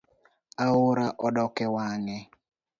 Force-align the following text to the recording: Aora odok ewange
Aora 0.65 1.07
odok 1.25 1.55
ewange 1.65 2.17